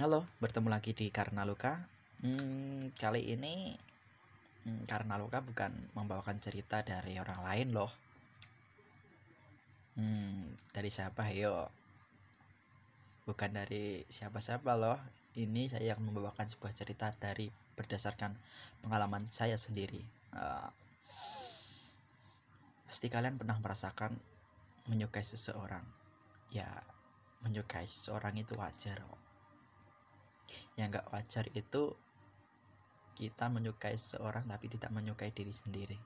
[0.00, 1.76] Halo, bertemu lagi di Karena Luka.
[2.24, 3.76] Hmm, kali ini
[4.64, 7.92] hmm, Karena Luka bukan membawakan cerita dari orang lain loh.
[10.00, 11.68] Hmm, dari siapa yo?
[13.28, 14.96] Bukan dari siapa-siapa loh.
[15.36, 18.32] Ini saya akan membawakan sebuah cerita dari berdasarkan
[18.80, 20.00] pengalaman saya sendiri.
[20.32, 20.72] Uh,
[22.88, 24.16] pasti kalian pernah merasakan
[24.88, 25.84] menyukai seseorang.
[26.48, 26.72] Ya,
[27.44, 29.19] menyukai seseorang itu wajar kok
[30.78, 31.94] yang gak wajar itu
[33.20, 35.98] kita menyukai seseorang tapi tidak menyukai diri sendiri.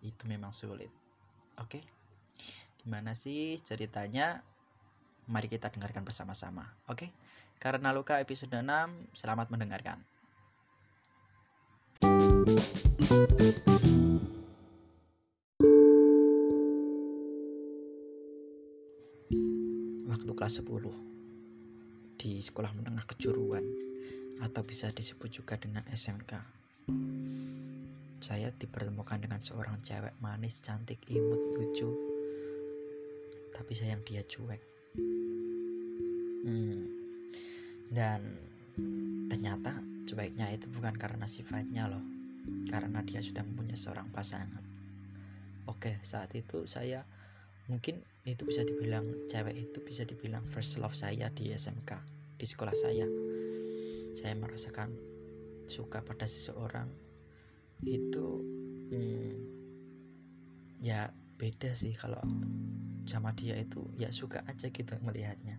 [0.00, 0.88] Itu memang sulit.
[1.60, 1.84] Oke?
[2.80, 4.40] Gimana sih ceritanya?
[5.28, 6.72] Mari kita dengarkan bersama-sama.
[6.88, 7.12] Oke?
[7.60, 8.64] Karena luka episode 6
[9.12, 10.00] selamat mendengarkan.
[20.08, 21.13] Waktu kelas 10
[22.24, 23.60] di sekolah menengah kejuruan
[24.40, 26.32] atau bisa disebut juga dengan SMK.
[28.24, 31.92] Saya dipertemukan dengan seorang cewek manis, cantik, imut, lucu.
[33.52, 34.62] Tapi sayang dia cuek.
[36.48, 36.88] Hmm.
[37.92, 38.20] Dan
[39.28, 39.76] ternyata
[40.08, 42.00] cueknya itu bukan karena sifatnya loh.
[42.72, 44.64] Karena dia sudah mempunyai seorang pasangan.
[45.68, 47.04] Oke, saat itu saya
[47.68, 52.74] mungkin itu bisa dibilang cewek itu bisa dibilang first love saya di SMK di sekolah
[52.74, 53.06] saya.
[54.14, 54.92] Saya merasakan
[55.66, 56.92] suka pada seseorang.
[57.82, 58.44] Itu
[58.92, 59.34] hmm,
[60.84, 62.20] ya beda sih kalau
[63.08, 63.80] sama dia itu.
[63.98, 65.56] Ya suka aja gitu melihatnya.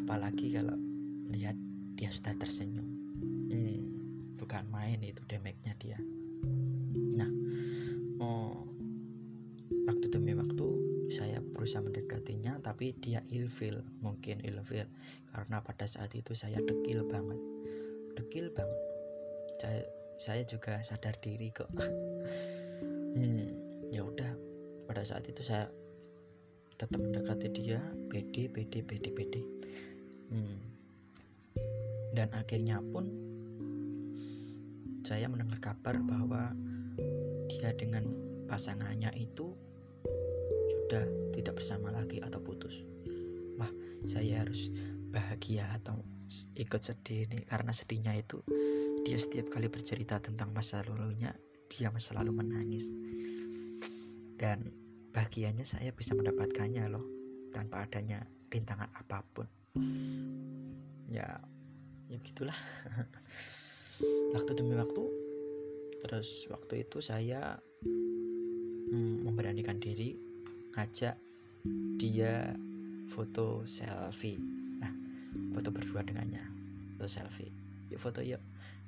[0.00, 0.80] Apalagi kalau
[1.30, 1.60] lihat
[1.94, 2.88] dia sudah tersenyum.
[3.52, 3.80] Hmm,
[4.40, 5.98] bukan main itu damage-nya dia.
[7.20, 7.30] Nah
[8.16, 8.64] oh,
[9.86, 10.81] waktu demi waktu
[11.12, 14.88] saya berusaha mendekatinya tapi dia ilfil mungkin ilfil.
[15.28, 17.36] Karena pada saat itu saya dekil banget.
[18.16, 18.80] Dekil banget.
[19.60, 19.84] Saya
[20.16, 21.68] saya juga sadar diri kok.
[23.12, 23.44] Hmm,
[23.92, 24.32] ya udah.
[24.88, 25.68] Pada saat itu saya
[26.80, 27.76] tetap mendekati dia
[28.08, 29.40] pede pede pede pede.
[30.32, 30.56] Hmm.
[32.16, 33.04] dan akhirnya pun
[35.04, 36.56] saya mendengar kabar bahwa
[37.52, 38.08] dia dengan
[38.48, 39.52] pasangannya itu
[40.92, 42.84] sudah tidak bersama lagi atau putus.
[43.56, 43.72] Wah
[44.04, 44.68] saya harus
[45.08, 46.04] bahagia atau
[46.52, 48.44] ikut sedih nih karena sedihnya itu
[49.00, 51.32] dia setiap kali bercerita tentang masa lalunya
[51.72, 52.92] dia selalu menangis.
[54.36, 54.68] Dan
[55.16, 57.08] bahagianya saya bisa mendapatkannya loh
[57.56, 59.48] tanpa adanya rintangan apa pun.
[61.08, 61.40] Ya
[62.12, 62.60] ya gitulah
[64.36, 65.08] waktu demi waktu
[66.04, 67.56] terus waktu itu saya
[68.92, 70.31] hmm, memberanikan diri
[70.74, 71.16] ngajak
[71.98, 72.52] dia
[73.08, 74.40] foto selfie.
[74.80, 74.92] Nah
[75.52, 76.42] foto berdua dengannya.
[76.96, 77.52] Foto selfie.
[77.92, 78.40] Yuk foto yuk.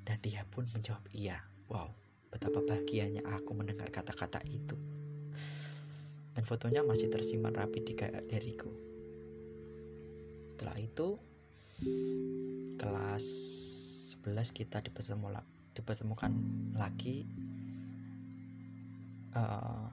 [0.05, 1.41] Dan dia pun menjawab iya.
[1.69, 1.93] Wow
[2.35, 4.75] betapa bahagianya aku mendengar kata-kata itu.
[6.35, 7.95] Dan fotonya masih tersimpan rapi di
[8.27, 8.95] dariku
[10.55, 11.19] setelah itu
[12.79, 13.27] kelas
[14.23, 15.35] 11 kita dipertemu
[15.75, 16.33] dipertemukan
[16.79, 17.27] lagi.
[19.35, 19.91] Uh,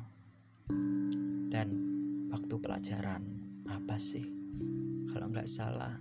[1.61, 1.77] dan
[2.33, 3.21] waktu pelajaran
[3.69, 4.25] apa sih?
[5.13, 5.93] Kalau nggak salah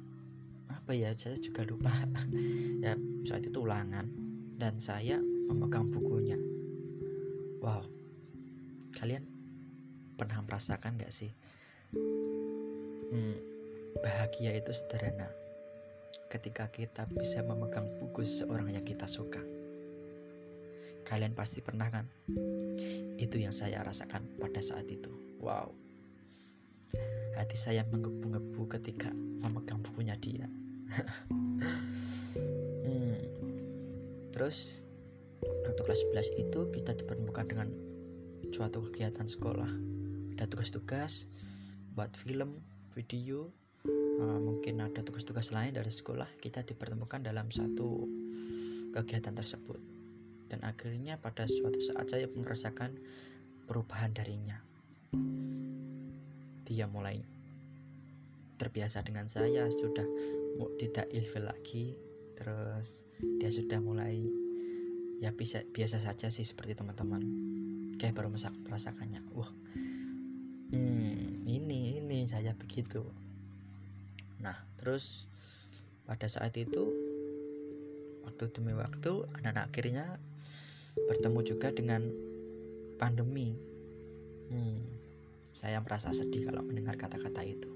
[0.72, 1.92] apa ya saya juga lupa.
[2.80, 2.96] Ya
[3.28, 4.08] saat itu ulangan
[4.56, 6.40] dan saya memegang bukunya.
[7.60, 7.84] Wow
[8.96, 9.20] kalian
[10.16, 11.28] pernah merasakan nggak sih?
[13.12, 13.36] Hmm,
[14.00, 15.28] bahagia itu sederhana
[16.32, 19.44] ketika kita bisa memegang buku seseorang yang kita suka.
[21.04, 22.08] Kalian pasti pernah kan?
[23.20, 25.72] Itu yang saya rasakan pada saat itu Wow.
[27.32, 29.08] Hati saya menggebu-gebu ketika
[29.40, 30.44] memegang bukunya dia.
[32.84, 33.20] hmm.
[34.36, 34.84] Terus
[35.40, 36.04] waktu kelas
[36.36, 37.72] 11 itu kita dipertemukan dengan
[38.52, 39.72] suatu kegiatan sekolah.
[40.36, 41.24] Ada tugas-tugas
[41.96, 42.60] buat film,
[42.92, 43.48] video,
[44.20, 46.36] uh, mungkin ada tugas-tugas lain dari sekolah.
[46.36, 48.04] Kita dipertemukan dalam satu
[48.92, 49.80] kegiatan tersebut.
[50.52, 53.00] Dan akhirnya pada suatu saat saya merasakan
[53.64, 54.68] perubahan darinya
[56.70, 57.18] dia mulai
[58.60, 60.06] terbiasa dengan saya sudah
[60.78, 61.96] tidak ilfil lagi.
[62.38, 64.22] Terus dia sudah mulai
[65.20, 67.20] ya bisa biasa saja sih seperti teman-teman.
[68.00, 69.50] Kayak baru merasakannya wah
[70.72, 73.04] hmm, ini ini saya begitu.
[74.40, 75.28] Nah terus
[76.08, 76.90] pada saat itu
[78.24, 80.16] waktu demi waktu dan akhirnya
[80.96, 82.08] bertemu juga dengan
[82.96, 83.69] pandemi
[84.50, 84.80] hmm,
[85.54, 87.70] saya merasa sedih kalau mendengar kata-kata itu.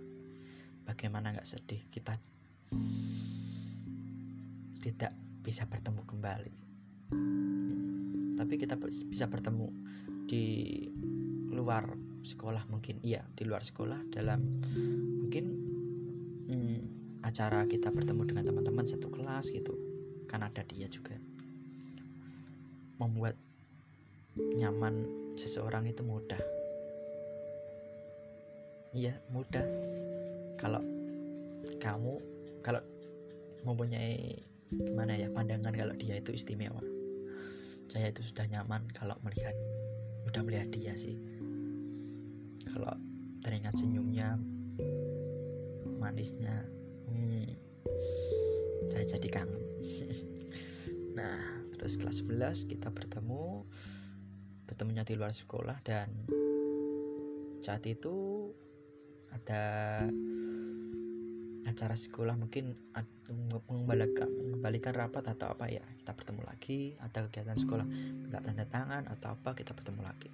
[0.84, 1.80] Bagaimana nggak sedih?
[1.88, 2.12] Kita
[4.84, 6.54] tidak bisa bertemu kembali.
[8.34, 8.76] Tapi kita
[9.08, 9.68] bisa bertemu
[10.28, 10.44] di
[11.54, 11.88] luar
[12.20, 13.00] sekolah mungkin.
[13.00, 14.60] Iya di luar sekolah dalam
[15.24, 15.44] mungkin
[16.50, 16.78] hmm,
[17.24, 19.72] acara kita bertemu dengan teman-teman satu kelas gitu.
[20.28, 21.16] Kan ada dia juga.
[23.00, 23.38] Membuat
[24.36, 26.63] nyaman seseorang itu mudah
[28.94, 29.66] iya mudah.
[30.54, 30.80] Kalau
[31.82, 32.14] kamu
[32.62, 32.80] kalau
[33.66, 34.38] mempunyai
[34.70, 36.80] gimana ya pandangan kalau dia itu istimewa.
[37.90, 39.52] Saya itu sudah nyaman kalau melihat
[40.30, 41.18] udah melihat dia sih.
[42.70, 42.94] Kalau
[43.42, 44.38] teringat senyumnya
[45.98, 46.64] manisnya
[47.10, 47.50] hmm,
[48.88, 49.62] saya jadi kangen.
[51.14, 53.62] Nah terus kelas 11 kita bertemu
[54.66, 56.10] bertemunya di luar sekolah dan
[57.62, 58.50] saat itu
[59.34, 59.62] ada
[61.64, 62.76] acara sekolah mungkin
[63.66, 69.08] mengembalikan, mengembalikan rapat atau apa ya kita bertemu lagi ada kegiatan sekolah minta tanda tangan
[69.10, 70.30] atau apa kita bertemu lagi.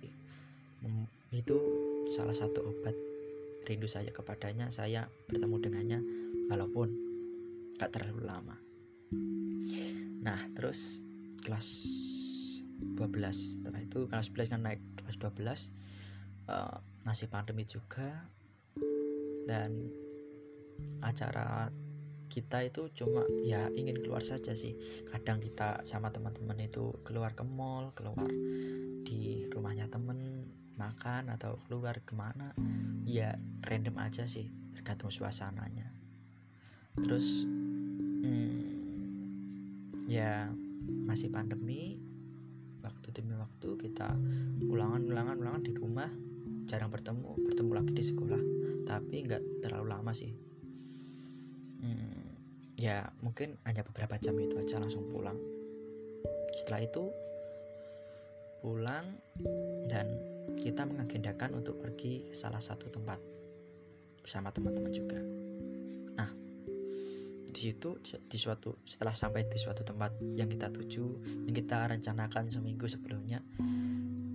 [1.31, 1.57] Itu
[2.11, 2.93] salah satu obat
[3.65, 6.01] rindu saya kepadanya saya bertemu dengannya
[6.51, 6.89] walaupun
[7.79, 8.57] gak terlalu lama.
[10.21, 11.01] Nah terus
[11.41, 11.69] kelas
[12.97, 13.01] 12
[13.33, 15.57] setelah itu kelas 11 kan naik kelas 12 uh,
[16.51, 16.77] eh,
[17.07, 18.29] masih pandemi juga
[19.49, 19.89] dan
[21.01, 21.69] acara
[22.31, 24.79] kita itu cuma ya ingin keluar saja sih.
[25.11, 28.31] Kadang kita sama teman-teman itu keluar ke mall keluar
[29.03, 30.47] di rumahnya temen
[30.79, 32.57] makan atau keluar ke mana
[33.05, 35.91] ya random aja sih tergantung suasananya.
[36.97, 37.45] Terus
[38.25, 38.63] hmm,
[40.07, 40.49] ya
[40.87, 41.99] masih pandemi
[42.81, 44.17] waktu demi waktu kita
[44.65, 46.11] ulangan ulangan ulangan di rumah
[46.71, 48.43] jarang bertemu bertemu lagi di sekolah.
[48.87, 50.31] Tapi nggak terlalu lama sih.
[51.83, 52.31] Hmm,
[52.79, 55.35] ya mungkin hanya beberapa jam itu aja langsung pulang.
[56.55, 57.11] Setelah itu
[58.63, 59.19] pulang
[59.91, 60.07] dan
[60.55, 63.19] kita mengagendakan untuk pergi ke salah satu tempat
[64.23, 65.19] bersama teman-teman juga.
[66.15, 66.31] Nah
[67.51, 71.07] di situ di suatu setelah sampai di suatu tempat yang kita tuju
[71.51, 73.43] yang kita rencanakan seminggu sebelumnya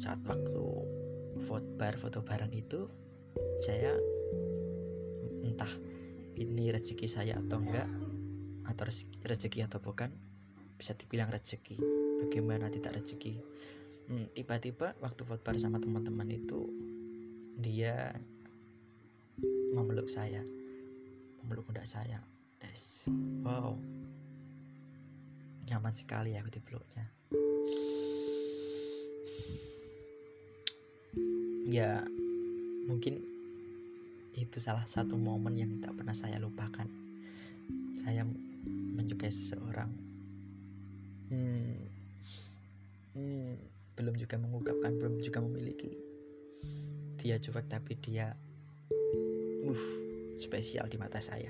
[0.03, 0.65] saat waktu
[1.39, 2.87] foto bar foto bareng itu
[3.63, 3.95] saya
[5.43, 5.71] entah
[6.35, 7.87] ini rezeki saya atau enggak
[8.65, 8.83] atau
[9.23, 10.11] rezeki atau bukan
[10.75, 11.79] bisa dibilang rezeki.
[12.25, 13.39] Bagaimana tidak rezeki?
[14.11, 16.67] Hmm, tiba-tiba waktu footbar sama teman-teman itu
[17.57, 18.11] dia
[19.71, 20.43] memeluk saya
[21.41, 22.19] memeluk pundak saya.
[22.57, 23.07] Des.
[23.45, 23.77] wow.
[25.65, 27.09] Nyaman sekali aku dipeluknya
[31.65, 32.05] ya
[32.85, 33.17] mungkin
[34.37, 36.85] itu salah satu momen yang tak pernah saya lupakan.
[37.97, 38.27] Saya
[38.67, 39.89] menyukai seseorang.
[41.31, 41.81] Hmm,
[43.17, 43.51] hmm,
[43.97, 45.89] belum juga mengungkapkan belum juga memiliki.
[47.17, 48.35] Dia cuek tapi dia
[49.65, 49.85] uh
[50.37, 51.49] spesial di mata saya.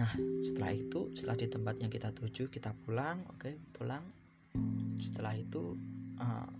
[0.00, 0.10] Nah
[0.42, 4.02] setelah itu setelah di tempat yang kita tuju kita pulang oke okay, pulang.
[4.98, 5.76] Setelah itu
[6.18, 6.50] uh,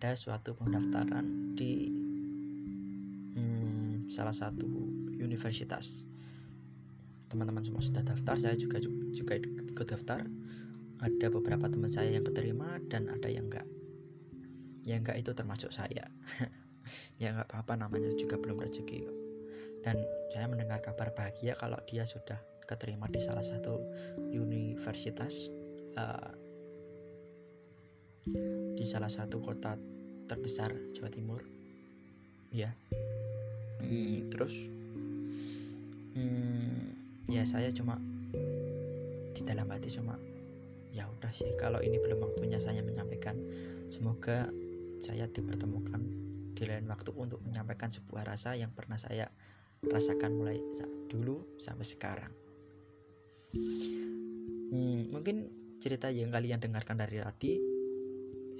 [0.00, 1.92] ada suatu pendaftaran di
[4.08, 4.64] salah satu
[5.20, 6.08] universitas.
[7.28, 8.80] Teman-teman semua sudah daftar saya juga
[9.12, 10.24] juga ikut daftar.
[11.04, 13.68] Ada beberapa teman saya yang keterima dan ada yang enggak.
[14.88, 16.08] Yang enggak itu termasuk saya.
[17.20, 19.04] Ya enggak apa-apa namanya juga belum rezeki
[19.84, 20.00] dan
[20.32, 23.78] saya mendengar kabar bahagia kalau dia sudah keterima di salah satu
[24.32, 25.52] universitas
[26.00, 26.32] uh,
[28.80, 29.76] di salah satu kota
[30.24, 31.44] terbesar Jawa Timur.
[32.48, 32.72] Ya
[33.84, 34.54] hmm, terus?
[36.16, 36.96] Hmm,
[37.28, 38.00] ya saya cuma
[39.36, 40.16] di dalam hati cuma
[40.90, 43.38] ya udah sih kalau ini belum waktunya saya menyampaikan
[43.86, 44.50] semoga
[44.98, 46.02] saya dipertemukan
[46.56, 49.30] di lain waktu untuk menyampaikan sebuah rasa yang pernah saya
[49.80, 52.32] rasakan mulai saat dulu sampai sekarang.
[54.70, 55.48] Hmm, mungkin
[55.80, 57.69] cerita yang kalian dengarkan dari tadi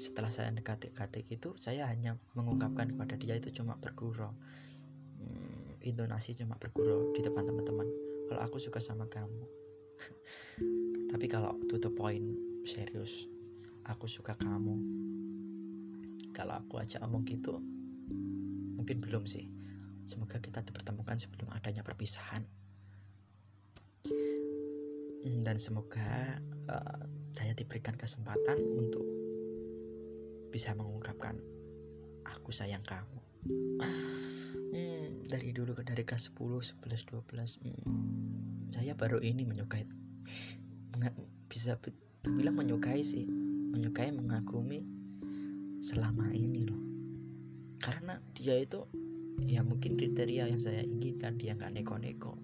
[0.00, 4.33] setelah saya dekat-dekat itu saya hanya mengungkapkan kepada dia itu cuma bergurau.
[5.85, 7.85] Intonasi cuma bergurau di depan teman-teman.
[8.33, 9.45] Kalau aku suka sama kamu.
[11.12, 12.25] Tapi kalau to the point
[12.64, 13.28] serius
[13.85, 14.80] aku suka kamu.
[16.33, 17.61] Kalau aku aja omong gitu
[18.80, 19.45] mungkin belum sih.
[20.09, 22.40] Semoga kita dipertemukan sebelum adanya perpisahan.
[25.21, 26.40] Hmm, dan semoga
[26.73, 27.04] uh,
[27.37, 29.19] saya diberikan kesempatan untuk
[30.50, 31.38] bisa mengungkapkan
[32.26, 33.19] aku sayang kamu.
[34.71, 39.83] Hmm, dari dulu dari kelas 10 11 12 hmm, saya baru ini menyukai
[41.50, 41.75] bisa
[42.23, 43.26] bilang menyukai sih
[43.75, 44.87] menyukai mengagumi
[45.83, 46.83] selama ini loh.
[47.83, 48.87] Karena dia itu
[49.42, 52.38] ya mungkin kriteria yang saya inginkan dia nggak neko-neko.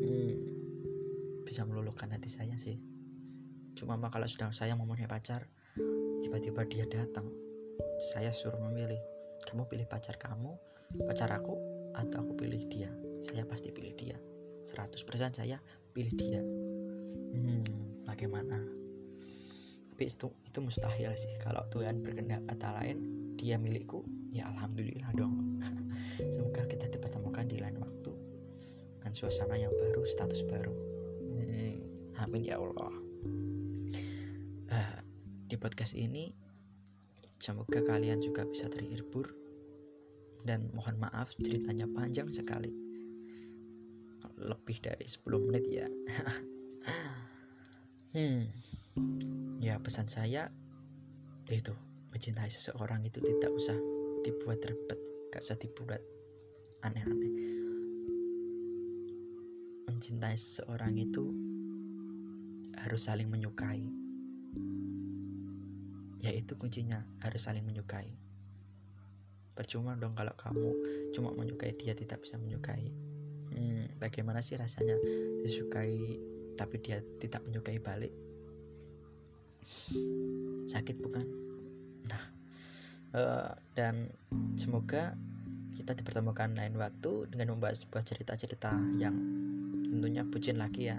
[0.00, 0.34] Hmm,
[1.44, 2.80] bisa meluluhkan hati saya sih.
[3.76, 5.50] Cuma kalau sudah saya mempunyai pacar
[6.26, 7.30] tiba-tiba dia datang.
[8.02, 8.98] Saya suruh memilih
[9.46, 10.58] kamu pilih pacar kamu
[11.06, 11.54] pacar aku
[11.94, 12.90] atau aku pilih dia?
[13.22, 14.18] Saya pasti pilih dia.
[14.66, 14.98] 100%
[15.38, 15.62] saya
[15.94, 16.42] pilih dia.
[16.42, 17.62] Hmm,
[18.02, 18.58] bagaimana?
[19.94, 21.30] Tapi itu itu mustahil sih.
[21.38, 22.98] Kalau Tuhan berkehendak kata lain
[23.38, 24.02] dia milikku
[24.34, 25.62] ya alhamdulillah dong.
[26.34, 28.10] Semoga kita dipertemukan di lain waktu.
[28.98, 30.74] Dengan suasana yang baru status baru.
[31.38, 31.78] Hmm,
[32.18, 33.05] amin ya Allah
[35.46, 36.34] di podcast ini
[37.38, 39.30] semoga kalian juga bisa terhibur.
[40.46, 42.70] Dan mohon maaf ceritanya panjang sekali.
[44.38, 45.86] Lebih dari 10 menit ya.
[48.16, 48.48] Hmm.
[49.60, 50.48] Ya pesan saya
[51.52, 51.76] itu
[52.08, 53.76] mencintai seseorang itu tidak usah
[54.24, 54.96] dibuat ribet
[55.28, 56.00] gak usah dibuat
[56.80, 57.32] aneh-aneh.
[59.84, 61.28] Mencintai seseorang itu
[62.80, 63.84] harus saling menyukai
[66.26, 68.10] yaitu kuncinya harus saling menyukai.
[69.56, 70.70] Percuma dong kalau kamu
[71.16, 72.92] cuma menyukai dia tidak bisa menyukai.
[73.54, 74.98] Hmm, bagaimana sih rasanya
[75.40, 76.20] disukai
[76.58, 78.12] tapi dia tidak menyukai balik?
[80.68, 81.24] Sakit bukan?
[82.04, 82.22] Nah
[83.16, 84.10] uh, dan
[84.60, 85.16] semoga
[85.76, 89.16] kita dipertemukan lain waktu dengan membahas sebuah cerita-cerita yang
[89.88, 90.98] tentunya bucin lagi ya.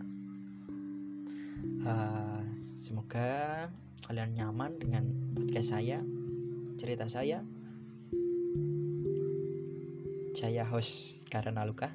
[1.85, 2.41] Uh,
[2.77, 3.65] semoga
[4.05, 6.05] kalian nyaman dengan podcast saya
[6.77, 7.41] cerita saya.
[10.37, 11.89] Saya host Karena Luka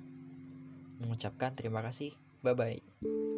[0.98, 2.10] mengucapkan terima kasih.
[2.42, 3.31] Bye bye